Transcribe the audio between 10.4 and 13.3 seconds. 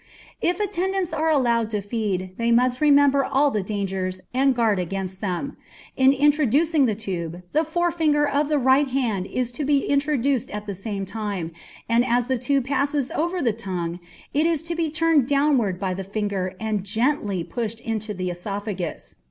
at the same time, and, as the tube passes